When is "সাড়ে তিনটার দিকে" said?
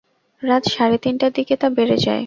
0.73-1.53